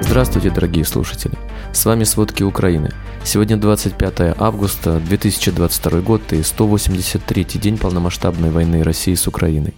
Здравствуйте, 0.00 0.50
дорогие 0.50 0.84
слушатели! 0.84 1.34
С 1.72 1.84
вами 1.84 2.04
«Сводки 2.04 2.42
Украины». 2.42 2.90
Сегодня 3.24 3.56
25 3.56 4.36
августа 4.38 5.00
2022 5.00 6.00
год 6.00 6.32
и 6.32 6.42
183 6.42 7.44
день 7.54 7.78
полномасштабной 7.78 8.50
войны 8.50 8.82
России 8.82 9.14
с 9.14 9.26
Украиной. 9.26 9.74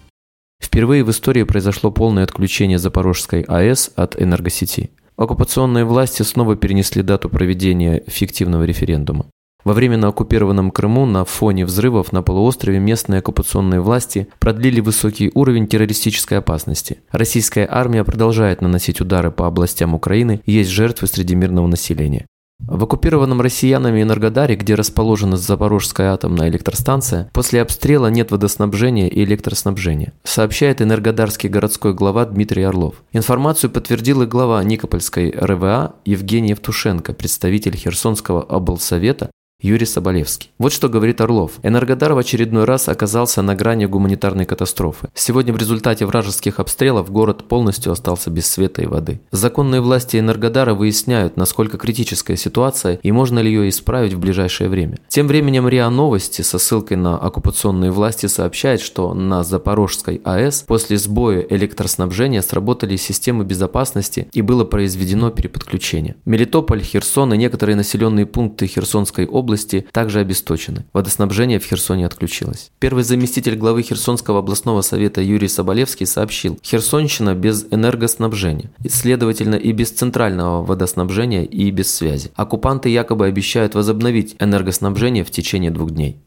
Впервые 0.61 1.05
в 1.05 1.11
истории 1.11 1.45
произошло 1.45 1.91
полное 1.91 2.25
отключение 2.25 2.79
Запорожской 2.79 3.43
АЭС 3.43 3.93
от 3.95 4.21
энергосети. 4.21 4.91
Оккупационные 5.17 5.85
власти 5.85 6.23
снова 6.23 6.57
перенесли 6.57 7.03
дату 7.03 7.29
проведения 7.29 8.03
фиктивного 8.07 8.65
референдума. 8.65 9.27
Во 9.69 9.75
временно 9.75 10.09
оккупированном 10.09 10.71
Крыму 10.71 11.05
на 11.05 11.27
фоне 11.27 11.67
взрывов 11.67 12.11
на 12.11 12.23
полуострове 12.23 12.79
местные 12.79 13.19
оккупационные 13.19 13.83
власти 13.83 14.29
продлили 14.39 14.81
высокий 14.81 15.31
уровень 15.35 15.67
террористической 15.67 16.39
опасности. 16.39 17.01
Российская 17.13 17.69
армия 17.71 18.03
продолжает 18.03 18.63
наносить 18.63 19.03
удары 19.03 19.31
по 19.31 19.47
областям 19.47 19.93
Украины, 19.93 20.41
есть 20.47 20.71
жертвы 20.71 21.07
среди 21.07 21.35
мирного 21.35 21.67
населения. 21.67 22.25
В 22.61 22.83
оккупированном 22.83 23.43
россиянами 23.43 24.01
Энергодаре, 24.03 24.57
где 24.57 24.75
расположена 24.75 25.37
Запорожская 25.37 26.15
атомная 26.15 26.49
электростанция, 26.49 27.29
после 27.35 27.61
обстрела 27.61 28.07
нет 28.07 28.31
водоснабжения 28.31 29.09
и 29.09 29.23
электроснабжения, 29.23 30.15
сообщает 30.25 30.81
энергодарский 30.81 31.51
городской 31.51 31.93
глава 31.93 32.25
Дмитрий 32.25 32.63
Орлов. 32.63 32.95
Информацию 33.13 33.71
подтвердил 33.71 34.23
и 34.23 34.27
глава 34.27 34.65
Никопольской 34.65 35.31
РВА 35.31 35.97
Евгений 36.07 36.51
Евтушенко, 36.51 37.13
представитель 37.13 37.77
Херсонского 37.77 38.43
облсовета 38.43 39.31
Юрий 39.61 39.87
Соболевский. 39.87 40.53
Вот 40.59 40.73
что 40.73 40.89
говорит 40.89 41.21
Орлов. 41.21 41.55
Энергодар 41.65 42.13
в 42.13 42.19
очередной 42.19 42.63
раз 42.65 42.89
оказался 42.89 43.43
на 43.43 43.57
грани 43.57 43.87
гуманитарной 43.87 44.45
катастрофы. 44.45 45.09
Сегодня 45.15 45.53
в 45.53 45.57
результате 45.57 46.07
вражеских 46.07 46.61
обстрелов 46.61 47.11
город 47.11 47.49
полностью 47.49 47.91
остался 47.91 48.31
без 48.31 48.47
света 48.47 48.83
и 48.83 48.87
воды. 48.87 49.21
Законные 49.33 49.81
власти 49.81 50.17
Энергодара 50.17 50.75
выясняют, 50.75 51.37
насколько 51.37 51.77
критическая 51.77 52.37
ситуация 52.37 53.01
и 53.03 53.11
можно 53.11 53.41
ли 53.41 53.51
ее 53.51 53.69
исправить 53.69 54.13
в 54.13 54.21
ближайшее 54.21 54.71
время. 54.71 54.99
Тем 55.09 55.27
временем 55.27 55.67
РИА 55.67 55.91
Новости 55.91 56.43
со 56.43 56.61
ссылкой 56.61 56.97
на 56.97 57.19
оккупационные 57.19 57.91
власти 57.91 58.27
сообщает, 58.27 58.81
что 58.81 59.13
на 59.13 59.43
Запорожской 59.43 60.21
АЭС 60.23 60.67
после 60.69 60.99
сбоя 60.99 61.41
электроснабжения 61.41 62.43
сработали 62.43 62.95
системы 62.95 63.45
безопасности 63.45 64.29
и 64.33 64.41
было 64.41 64.63
произведено 64.63 65.33
переподключение. 65.33 66.15
Мелитополь, 66.27 66.81
Херсон 66.81 67.35
и 67.35 67.37
некоторые 67.37 67.75
населенные 67.75 68.25
пункты 68.25 68.69
Херсонской 68.69 69.27
области 69.27 69.48
области 69.49 69.87
также 69.93 70.21
обесточены. 70.21 70.85
Водоснабжение 70.93 71.59
в 71.59 71.65
Херсоне 71.65 72.05
отключилось. 72.05 72.71
Первый 72.79 73.03
заместитель 73.03 73.57
главы 73.57 73.83
Херсонского 73.83 74.41
областного 74.41 74.83
совета 74.83 75.23
Юрий 75.23 75.49
Соболевский 75.49 76.07
сообщил, 76.07 76.59
Херсонщина 76.63 77.35
без 77.35 77.67
энергоснабжения, 77.71 78.71
следовательно 78.87 79.55
и 79.55 79.73
без 79.73 79.91
центрального 79.91 80.63
водоснабжения 80.63 81.45
и 81.45 81.71
без 81.71 81.95
связи. 81.95 82.31
Оккупанты 82.35 82.91
якобы 82.91 83.27
обещают 83.27 83.75
возобновить 83.75 84.37
энергоснабжение 84.39 85.25
в 85.25 85.31
течение 85.31 85.71
двух 85.71 85.93
дней. 85.93 86.19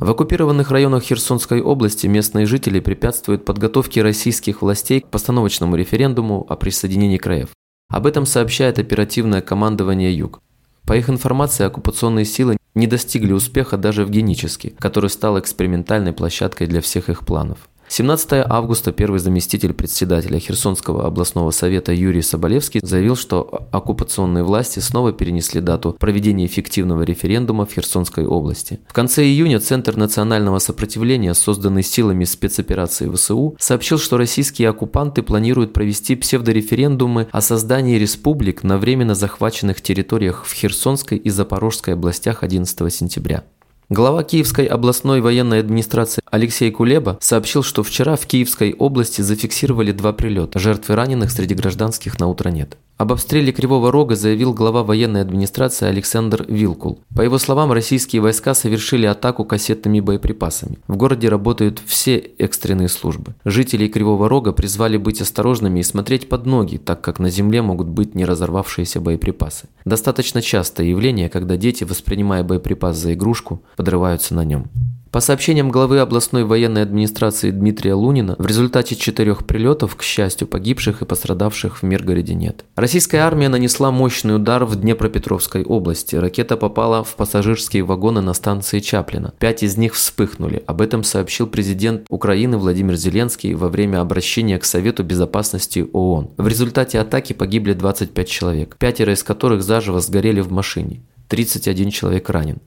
В 0.00 0.08
оккупированных 0.08 0.70
районах 0.70 1.02
Херсонской 1.02 1.60
области 1.60 2.06
местные 2.06 2.46
жители 2.46 2.78
препятствуют 2.78 3.44
подготовке 3.44 4.02
российских 4.02 4.62
властей 4.62 5.00
к 5.00 5.08
постановочному 5.08 5.74
референдуму 5.74 6.46
о 6.48 6.54
присоединении 6.54 7.18
краев. 7.18 7.48
Об 7.90 8.06
этом 8.06 8.24
сообщает 8.24 8.78
оперативное 8.78 9.40
командование 9.40 10.16
«Юг». 10.16 10.40
По 10.86 10.96
их 10.96 11.10
информации, 11.10 11.64
оккупационные 11.64 12.24
силы 12.24 12.57
не 12.78 12.86
достигли 12.86 13.32
успеха 13.32 13.76
даже 13.76 14.04
в 14.04 14.10
Генически, 14.10 14.74
который 14.78 15.10
стал 15.10 15.38
экспериментальной 15.38 16.12
площадкой 16.12 16.66
для 16.66 16.80
всех 16.80 17.10
их 17.10 17.26
планов. 17.26 17.68
17 17.88 18.44
августа 18.46 18.92
первый 18.92 19.18
заместитель 19.18 19.72
председателя 19.72 20.38
Херсонского 20.38 21.06
областного 21.06 21.50
совета 21.50 21.92
Юрий 21.92 22.22
Соболевский 22.22 22.80
заявил, 22.82 23.16
что 23.16 23.66
оккупационные 23.72 24.44
власти 24.44 24.78
снова 24.80 25.12
перенесли 25.12 25.60
дату 25.60 25.96
проведения 25.98 26.46
эффективного 26.46 27.02
референдума 27.02 27.66
в 27.66 27.72
Херсонской 27.72 28.26
области. 28.26 28.80
В 28.88 28.92
конце 28.92 29.24
июня 29.24 29.58
Центр 29.58 29.96
национального 29.96 30.58
сопротивления, 30.58 31.34
созданный 31.34 31.82
силами 31.82 32.24
спецоперации 32.24 33.10
ВСУ, 33.10 33.56
сообщил, 33.58 33.98
что 33.98 34.18
российские 34.18 34.68
оккупанты 34.68 35.22
планируют 35.22 35.72
провести 35.72 36.14
псевдореферендумы 36.14 37.28
о 37.32 37.40
создании 37.40 37.98
республик 37.98 38.62
на 38.62 38.78
временно 38.78 39.14
захваченных 39.14 39.80
территориях 39.80 40.44
в 40.44 40.52
Херсонской 40.52 41.18
и 41.18 41.30
Запорожской 41.30 41.94
областях 41.94 42.42
11 42.42 42.92
сентября. 42.92 43.44
Глава 43.90 44.22
Киевской 44.22 44.66
областной 44.66 45.22
военной 45.22 45.60
администрации 45.60 46.20
Алексей 46.30 46.70
Кулеба 46.70 47.16
сообщил, 47.22 47.62
что 47.62 47.82
вчера 47.82 48.16
в 48.16 48.26
Киевской 48.26 48.74
области 48.74 49.22
зафиксировали 49.22 49.92
два 49.92 50.12
прилета. 50.12 50.58
Жертв 50.58 50.90
и 50.90 50.92
раненых 50.92 51.30
среди 51.30 51.54
гражданских 51.54 52.20
на 52.20 52.26
утро 52.26 52.50
нет. 52.50 52.76
Об 52.98 53.12
обстреле 53.12 53.52
Кривого 53.52 53.92
Рога 53.92 54.16
заявил 54.16 54.52
глава 54.52 54.82
военной 54.82 55.20
администрации 55.20 55.86
Александр 55.86 56.44
Вилкул. 56.48 57.04
По 57.14 57.22
его 57.22 57.38
словам, 57.38 57.70
российские 57.70 58.20
войска 58.20 58.54
совершили 58.54 59.06
атаку 59.06 59.44
кассетными 59.44 60.00
боеприпасами. 60.00 60.78
В 60.88 60.96
городе 60.96 61.28
работают 61.28 61.80
все 61.86 62.16
экстренные 62.16 62.88
службы. 62.88 63.36
Жители 63.44 63.86
Кривого 63.86 64.28
Рога 64.28 64.50
призвали 64.50 64.96
быть 64.96 65.20
осторожными 65.20 65.78
и 65.78 65.84
смотреть 65.84 66.28
под 66.28 66.46
ноги, 66.46 66.76
так 66.76 67.00
как 67.00 67.20
на 67.20 67.30
земле 67.30 67.62
могут 67.62 67.86
быть 67.86 68.16
не 68.16 68.24
разорвавшиеся 68.24 69.00
боеприпасы. 69.00 69.68
Достаточно 69.84 70.42
частое 70.42 70.88
явление, 70.88 71.28
когда 71.28 71.56
дети, 71.56 71.84
воспринимая 71.84 72.42
боеприпас 72.42 72.96
за 72.96 73.14
игрушку, 73.14 73.62
подрываются 73.76 74.34
на 74.34 74.44
нем. 74.44 74.66
По 75.10 75.20
сообщениям 75.20 75.70
главы 75.70 76.00
областной 76.00 76.44
военной 76.44 76.82
администрации 76.82 77.50
Дмитрия 77.50 77.94
Лунина, 77.94 78.36
в 78.38 78.46
результате 78.46 78.94
четырех 78.94 79.46
прилетов, 79.46 79.96
к 79.96 80.02
счастью, 80.02 80.46
погибших 80.46 81.00
и 81.00 81.06
пострадавших 81.06 81.78
в 81.78 81.82
Миргороде 81.82 82.34
нет. 82.34 82.66
Российская 82.76 83.18
армия 83.18 83.48
нанесла 83.48 83.90
мощный 83.90 84.36
удар 84.36 84.66
в 84.66 84.76
Днепропетровской 84.76 85.64
области. 85.64 86.14
Ракета 86.16 86.58
попала 86.58 87.02
в 87.04 87.14
пассажирские 87.16 87.84
вагоны 87.84 88.20
на 88.20 88.34
станции 88.34 88.80
Чаплина. 88.80 89.32
Пять 89.38 89.62
из 89.62 89.78
них 89.78 89.94
вспыхнули. 89.94 90.62
Об 90.66 90.82
этом 90.82 91.02
сообщил 91.04 91.46
президент 91.46 92.04
Украины 92.10 92.58
Владимир 92.58 92.96
Зеленский 92.96 93.54
во 93.54 93.68
время 93.68 94.00
обращения 94.00 94.58
к 94.58 94.64
Совету 94.66 95.04
Безопасности 95.04 95.86
ООН. 95.90 96.32
В 96.36 96.46
результате 96.46 97.00
атаки 97.00 97.32
погибли 97.32 97.72
25 97.72 98.28
человек, 98.28 98.76
пятеро 98.78 99.14
из 99.14 99.22
которых 99.22 99.62
заживо 99.62 100.00
сгорели 100.00 100.40
в 100.40 100.52
машине. 100.52 101.00
31 101.28 101.90
человек 101.90 102.28
ранен. 102.30 102.58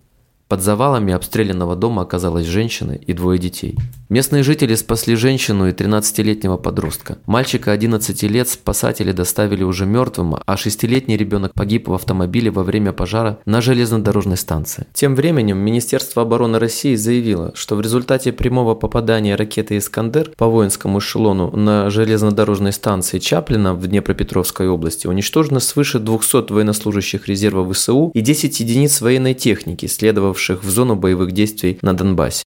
Под 0.51 0.61
завалами 0.61 1.13
обстрелянного 1.13 1.77
дома 1.77 2.01
оказалась 2.01 2.45
женщина 2.45 2.91
и 2.91 3.13
двое 3.13 3.39
детей. 3.39 3.77
Местные 4.09 4.43
жители 4.43 4.75
спасли 4.75 5.15
женщину 5.15 5.69
и 5.69 5.71
13-летнего 5.71 6.57
подростка. 6.57 7.19
Мальчика 7.25 7.71
11 7.71 8.23
лет 8.23 8.49
спасатели 8.49 9.13
доставили 9.13 9.63
уже 9.63 9.85
мертвым, 9.85 10.35
а 10.45 10.55
6-летний 10.55 11.15
ребенок 11.15 11.53
погиб 11.53 11.87
в 11.87 11.93
автомобиле 11.93 12.51
во 12.51 12.63
время 12.63 12.91
пожара 12.91 13.39
на 13.45 13.61
железнодорожной 13.61 14.35
станции. 14.35 14.87
Тем 14.93 15.15
временем 15.15 15.57
Министерство 15.57 16.23
обороны 16.23 16.59
России 16.59 16.95
заявило, 16.95 17.53
что 17.55 17.77
в 17.77 17.81
результате 17.81 18.33
прямого 18.33 18.75
попадания 18.75 19.37
ракеты 19.37 19.77
«Искандер» 19.77 20.33
по 20.35 20.47
воинскому 20.47 20.99
эшелону 20.99 21.55
на 21.55 21.89
железнодорожной 21.89 22.73
станции 22.73 23.19
Чаплина 23.19 23.73
в 23.73 23.87
Днепропетровской 23.87 24.67
области 24.67 25.07
уничтожено 25.07 25.61
свыше 25.61 25.99
200 25.99 26.51
военнослужащих 26.51 27.29
резерва 27.29 27.71
ВСУ 27.71 28.11
и 28.13 28.19
10 28.19 28.59
единиц 28.59 28.99
военной 28.99 29.33
техники, 29.33 29.85
следовавших 29.85 30.40
в 30.49 30.69
зону 30.69 30.95
боевых 30.95 31.31
действий 31.31 31.77
на 31.81 31.93
Донбассе. 31.93 32.43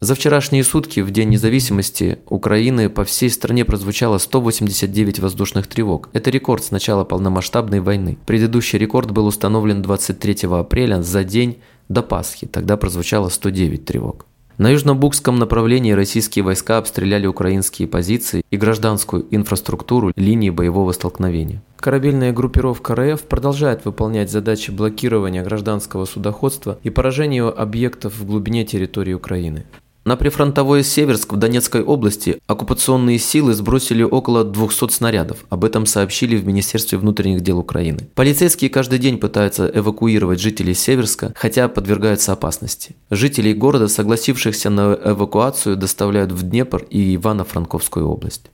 За 0.00 0.14
вчерашние 0.14 0.62
сутки, 0.62 1.00
в 1.00 1.10
День 1.10 1.30
независимости 1.30 2.20
Украины, 2.26 2.88
по 2.88 3.04
всей 3.04 3.30
стране 3.30 3.64
прозвучало 3.64 4.18
189 4.18 5.18
воздушных 5.18 5.66
тревог. 5.66 6.08
Это 6.12 6.30
рекорд 6.30 6.62
с 6.62 6.70
начала 6.70 7.02
полномасштабной 7.02 7.80
войны. 7.80 8.16
Предыдущий 8.24 8.78
рекорд 8.78 9.10
был 9.10 9.26
установлен 9.26 9.82
23 9.82 10.48
апреля 10.52 11.02
за 11.02 11.24
день 11.24 11.58
до 11.88 12.02
Пасхи. 12.02 12.46
Тогда 12.46 12.76
прозвучало 12.76 13.28
109 13.28 13.84
тревог. 13.84 14.27
На 14.58 14.70
южно-букском 14.70 15.38
направлении 15.38 15.92
российские 15.92 16.44
войска 16.44 16.78
обстреляли 16.78 17.28
украинские 17.28 17.86
позиции 17.86 18.42
и 18.50 18.56
гражданскую 18.56 19.24
инфраструктуру 19.30 20.12
линии 20.16 20.50
боевого 20.50 20.90
столкновения. 20.90 21.62
Корабельная 21.76 22.32
группировка 22.32 22.96
РФ 22.96 23.22
продолжает 23.22 23.84
выполнять 23.84 24.32
задачи 24.32 24.72
блокирования 24.72 25.44
гражданского 25.44 26.06
судоходства 26.06 26.80
и 26.82 26.90
поражения 26.90 27.44
объектов 27.44 28.18
в 28.18 28.26
глубине 28.26 28.64
территории 28.64 29.12
Украины. 29.12 29.64
На 30.08 30.16
прифронтовой 30.16 30.84
Северск 30.84 31.34
в 31.34 31.36
Донецкой 31.36 31.82
области 31.82 32.38
оккупационные 32.46 33.18
силы 33.18 33.52
сбросили 33.52 34.02
около 34.02 34.42
200 34.42 34.90
снарядов. 34.90 35.44
Об 35.50 35.66
этом 35.66 35.84
сообщили 35.84 36.38
в 36.38 36.46
Министерстве 36.46 36.96
внутренних 36.96 37.42
дел 37.42 37.58
Украины. 37.58 38.08
Полицейские 38.14 38.70
каждый 38.70 39.00
день 39.00 39.18
пытаются 39.18 39.70
эвакуировать 39.70 40.40
жителей 40.40 40.72
Северска, 40.72 41.34
хотя 41.36 41.68
подвергаются 41.68 42.32
опасности. 42.32 42.96
Жителей 43.10 43.52
города, 43.52 43.86
согласившихся 43.86 44.70
на 44.70 44.98
эвакуацию, 45.04 45.76
доставляют 45.76 46.32
в 46.32 46.42
Днепр 46.42 46.86
и 46.88 47.14
Ивано-Франковскую 47.14 48.06
область. 48.06 48.46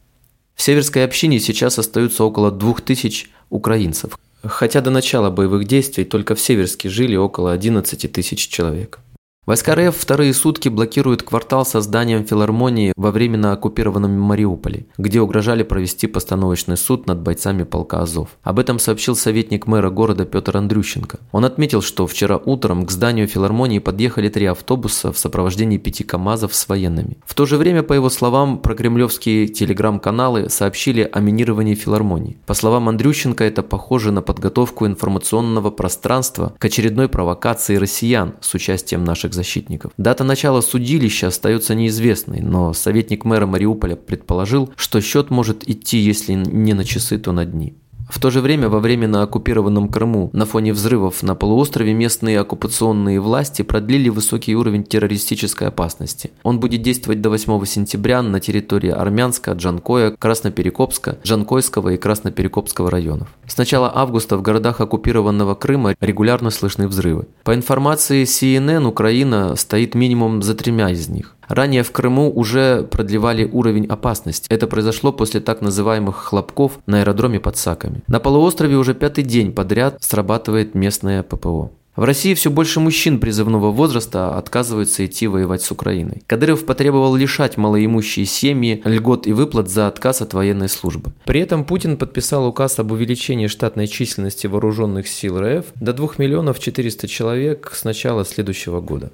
В 0.56 0.62
северской 0.62 1.04
общине 1.04 1.38
сейчас 1.38 1.78
остаются 1.78 2.24
около 2.24 2.50
2000 2.50 3.28
украинцев, 3.50 4.18
хотя 4.42 4.80
до 4.80 4.90
начала 4.90 5.30
боевых 5.30 5.68
действий 5.68 6.02
только 6.04 6.34
в 6.34 6.40
Северске 6.40 6.88
жили 6.88 7.14
около 7.14 7.52
11 7.52 8.10
тысяч 8.10 8.48
человек. 8.48 8.98
Войска 9.46 9.74
РФ 9.74 9.94
вторые 9.94 10.32
сутки 10.32 10.70
блокируют 10.70 11.22
квартал 11.22 11.66
со 11.66 11.82
зданием 11.82 12.24
филармонии 12.24 12.94
во 12.96 13.10
временно 13.10 13.52
оккупированном 13.52 14.18
Мариуполе, 14.18 14.86
где 14.96 15.20
угрожали 15.20 15.62
провести 15.62 16.06
постановочный 16.06 16.78
суд 16.78 17.06
над 17.06 17.20
бойцами 17.20 17.64
полка 17.64 18.00
Азов. 18.00 18.30
Об 18.42 18.58
этом 18.58 18.78
сообщил 18.78 19.14
советник 19.14 19.66
мэра 19.66 19.90
города 19.90 20.24
Петр 20.24 20.56
Андрющенко. 20.56 21.18
Он 21.30 21.44
отметил, 21.44 21.82
что 21.82 22.06
вчера 22.06 22.38
утром 22.38 22.86
к 22.86 22.90
зданию 22.90 23.28
филармонии 23.28 23.80
подъехали 23.80 24.30
три 24.30 24.46
автобуса 24.46 25.12
в 25.12 25.18
сопровождении 25.18 25.76
пяти 25.76 26.04
КАМАЗов 26.04 26.54
с 26.54 26.66
военными. 26.66 27.18
В 27.26 27.34
то 27.34 27.44
же 27.44 27.58
время, 27.58 27.82
по 27.82 27.92
его 27.92 28.08
словам, 28.08 28.60
прокремлевские 28.60 29.48
телеграм-каналы 29.48 30.48
сообщили 30.48 31.06
о 31.12 31.20
минировании 31.20 31.74
филармонии. 31.74 32.38
По 32.46 32.54
словам 32.54 32.88
Андрющенко, 32.88 33.44
это 33.44 33.62
похоже 33.62 34.10
на 34.10 34.22
подготовку 34.22 34.86
информационного 34.86 35.70
пространства 35.70 36.54
к 36.58 36.64
очередной 36.64 37.10
провокации 37.10 37.76
россиян 37.76 38.36
с 38.40 38.54
участием 38.54 39.04
наших 39.34 39.44
защитников. 39.44 39.92
Дата 39.98 40.24
начала 40.24 40.60
судилища 40.60 41.28
остается 41.28 41.74
неизвестной, 41.74 42.40
но 42.40 42.72
советник 42.72 43.24
мэра 43.24 43.46
Мариуполя 43.46 43.96
предположил, 43.96 44.72
что 44.76 45.00
счет 45.00 45.30
может 45.30 45.68
идти, 45.68 45.98
если 45.98 46.34
не 46.34 46.74
на 46.74 46.84
часы, 46.84 47.18
то 47.18 47.32
на 47.32 47.44
дни. 47.44 47.74
В 48.08 48.20
то 48.20 48.30
же 48.30 48.40
время 48.40 48.68
во 48.68 48.80
временно 48.80 49.22
оккупированном 49.22 49.88
Крыму 49.88 50.30
на 50.32 50.46
фоне 50.46 50.72
взрывов 50.72 51.22
на 51.22 51.34
полуострове 51.34 51.94
местные 51.94 52.40
оккупационные 52.40 53.20
власти 53.20 53.62
продлили 53.62 54.08
высокий 54.08 54.54
уровень 54.54 54.84
террористической 54.84 55.68
опасности. 55.68 56.30
Он 56.42 56.60
будет 56.60 56.82
действовать 56.82 57.20
до 57.20 57.30
8 57.30 57.64
сентября 57.64 58.22
на 58.22 58.40
территории 58.40 58.90
Армянска, 58.90 59.52
Джанкоя, 59.52 60.10
Красноперекопска, 60.10 61.18
Джанкойского 61.24 61.90
и 61.90 61.96
Красноперекопского 61.96 62.90
районов. 62.90 63.28
С 63.46 63.56
начала 63.56 63.90
августа 63.94 64.36
в 64.36 64.42
городах 64.42 64.80
оккупированного 64.80 65.54
Крыма 65.54 65.94
регулярно 66.00 66.50
слышны 66.50 66.88
взрывы. 66.88 67.26
По 67.42 67.54
информации 67.54 68.24
CNN, 68.24 68.86
Украина 68.86 69.56
стоит 69.56 69.94
минимум 69.94 70.42
за 70.42 70.54
тремя 70.54 70.90
из 70.90 71.08
них. 71.08 71.36
Ранее 71.48 71.82
в 71.82 71.92
Крыму 71.92 72.30
уже 72.30 72.82
продлевали 72.82 73.48
уровень 73.50 73.86
опасности. 73.86 74.46
Это 74.48 74.66
произошло 74.66 75.12
после 75.12 75.40
так 75.40 75.60
называемых 75.60 76.16
хлопков 76.16 76.78
на 76.86 77.00
аэродроме 77.00 77.40
под 77.40 77.56
Саками. 77.56 78.02
На 78.06 78.20
полуострове 78.20 78.76
уже 78.76 78.94
пятый 78.94 79.24
день 79.24 79.52
подряд 79.52 79.96
срабатывает 80.00 80.74
местное 80.74 81.22
ППО. 81.22 81.70
В 81.96 82.02
России 82.02 82.34
все 82.34 82.50
больше 82.50 82.80
мужчин 82.80 83.20
призывного 83.20 83.70
возраста 83.70 84.36
отказываются 84.36 85.06
идти 85.06 85.28
воевать 85.28 85.62
с 85.62 85.70
Украиной. 85.70 86.22
Кадыров 86.26 86.66
потребовал 86.66 87.14
лишать 87.14 87.56
малоимущие 87.56 88.26
семьи 88.26 88.82
льгот 88.84 89.28
и 89.28 89.32
выплат 89.32 89.68
за 89.68 89.86
отказ 89.86 90.20
от 90.20 90.34
военной 90.34 90.68
службы. 90.68 91.12
При 91.24 91.38
этом 91.38 91.64
Путин 91.64 91.96
подписал 91.96 92.48
указ 92.48 92.80
об 92.80 92.90
увеличении 92.90 93.46
штатной 93.46 93.86
численности 93.86 94.48
вооруженных 94.48 95.06
сил 95.06 95.38
РФ 95.38 95.66
до 95.76 95.92
2 95.92 96.14
миллионов 96.18 96.58
400 96.58 97.06
человек 97.06 97.70
с 97.72 97.84
начала 97.84 98.24
следующего 98.24 98.80
года. 98.80 99.12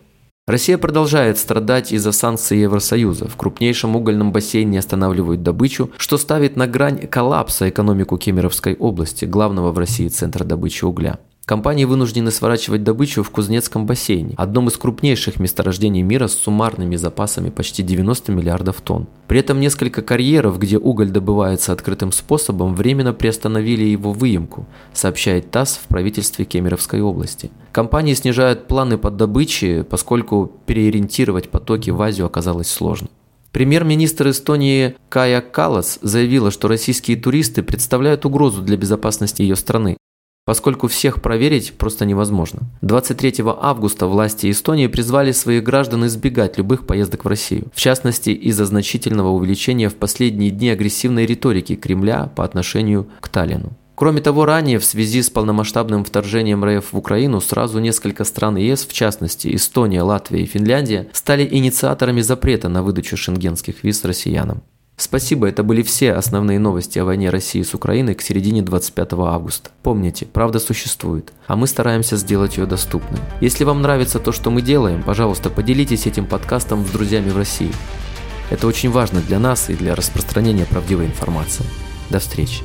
Россия 0.50 0.78
продолжает 0.78 1.38
страдать 1.38 1.92
из-за 1.92 2.10
санкций 2.10 2.58
Евросоюза. 2.58 3.28
В 3.28 3.36
крупнейшем 3.36 3.94
угольном 3.94 4.32
бассейне 4.32 4.80
останавливают 4.80 5.44
добычу, 5.44 5.90
что 5.96 6.18
ставит 6.18 6.56
на 6.56 6.66
грань 6.66 7.06
коллапса 7.06 7.68
экономику 7.68 8.18
Кемеровской 8.18 8.74
области, 8.74 9.26
главного 9.26 9.70
в 9.70 9.78
России 9.78 10.08
центра 10.08 10.42
добычи 10.42 10.84
угля. 10.84 11.20
Компании 11.50 11.84
вынуждены 11.84 12.30
сворачивать 12.30 12.84
добычу 12.84 13.24
в 13.24 13.30
Кузнецком 13.30 13.84
бассейне, 13.84 14.34
одном 14.36 14.68
из 14.68 14.76
крупнейших 14.76 15.40
месторождений 15.40 16.02
мира 16.02 16.28
с 16.28 16.34
суммарными 16.34 16.94
запасами 16.94 17.50
почти 17.50 17.82
90 17.82 18.30
миллиардов 18.30 18.80
тонн. 18.80 19.08
При 19.26 19.40
этом 19.40 19.58
несколько 19.58 20.00
карьеров, 20.00 20.60
где 20.60 20.78
уголь 20.78 21.10
добывается 21.10 21.72
открытым 21.72 22.12
способом, 22.12 22.76
временно 22.76 23.12
приостановили 23.12 23.82
его 23.82 24.12
выемку, 24.12 24.68
сообщает 24.92 25.50
ТАСС 25.50 25.80
в 25.82 25.88
правительстве 25.88 26.44
Кемеровской 26.44 27.00
области. 27.00 27.50
Компании 27.72 28.14
снижают 28.14 28.68
планы 28.68 28.96
по 28.96 29.10
добыче, 29.10 29.82
поскольку 29.82 30.52
переориентировать 30.66 31.48
потоки 31.50 31.90
в 31.90 32.00
Азию 32.00 32.26
оказалось 32.26 32.70
сложно. 32.70 33.08
Премьер-министр 33.50 34.30
Эстонии 34.30 34.94
Кая 35.08 35.40
Калас 35.40 35.98
заявила, 36.00 36.52
что 36.52 36.68
российские 36.68 37.16
туристы 37.16 37.64
представляют 37.64 38.24
угрозу 38.24 38.62
для 38.62 38.76
безопасности 38.76 39.42
ее 39.42 39.56
страны, 39.56 39.96
поскольку 40.50 40.88
всех 40.88 41.22
проверить 41.22 41.74
просто 41.74 42.04
невозможно. 42.04 42.62
23 42.80 43.44
августа 43.46 44.08
власти 44.08 44.50
Эстонии 44.50 44.88
призвали 44.88 45.30
своих 45.30 45.62
граждан 45.62 46.04
избегать 46.06 46.58
любых 46.58 46.88
поездок 46.88 47.24
в 47.24 47.28
Россию, 47.28 47.68
в 47.72 47.78
частности 47.78 48.30
из-за 48.30 48.66
значительного 48.66 49.28
увеличения 49.28 49.88
в 49.88 49.94
последние 49.94 50.50
дни 50.50 50.70
агрессивной 50.70 51.24
риторики 51.24 51.76
Кремля 51.76 52.32
по 52.34 52.42
отношению 52.42 53.06
к 53.20 53.28
Таллину. 53.28 53.74
Кроме 53.94 54.20
того, 54.22 54.44
ранее 54.44 54.80
в 54.80 54.84
связи 54.84 55.22
с 55.22 55.30
полномасштабным 55.30 56.02
вторжением 56.02 56.64
РФ 56.64 56.94
в 56.94 56.98
Украину 56.98 57.40
сразу 57.40 57.78
несколько 57.78 58.24
стран 58.24 58.56
ЕС, 58.56 58.86
в 58.86 58.92
частности 58.92 59.54
Эстония, 59.54 60.02
Латвия 60.02 60.42
и 60.42 60.46
Финляндия, 60.46 61.06
стали 61.12 61.46
инициаторами 61.48 62.22
запрета 62.22 62.68
на 62.68 62.82
выдачу 62.82 63.16
шенгенских 63.16 63.84
виз 63.84 64.04
россиянам. 64.04 64.64
Спасибо, 65.00 65.48
это 65.48 65.62
были 65.62 65.80
все 65.80 66.12
основные 66.12 66.58
новости 66.58 66.98
о 66.98 67.06
войне 67.06 67.30
России 67.30 67.62
с 67.62 67.72
Украиной 67.72 68.14
к 68.14 68.20
середине 68.20 68.60
25 68.60 69.14
августа. 69.14 69.70
Помните, 69.82 70.26
правда 70.26 70.58
существует, 70.58 71.32
а 71.46 71.56
мы 71.56 71.68
стараемся 71.68 72.18
сделать 72.18 72.58
ее 72.58 72.66
доступной. 72.66 73.18
Если 73.40 73.64
вам 73.64 73.80
нравится 73.80 74.18
то, 74.18 74.30
что 74.30 74.50
мы 74.50 74.60
делаем, 74.60 75.02
пожалуйста, 75.02 75.48
поделитесь 75.48 76.06
этим 76.06 76.26
подкастом 76.26 76.86
с 76.86 76.90
друзьями 76.90 77.30
в 77.30 77.38
России. 77.38 77.72
Это 78.50 78.66
очень 78.66 78.90
важно 78.90 79.22
для 79.22 79.38
нас 79.38 79.70
и 79.70 79.74
для 79.74 79.94
распространения 79.94 80.66
правдивой 80.66 81.06
информации. 81.06 81.64
До 82.10 82.18
встречи. 82.18 82.62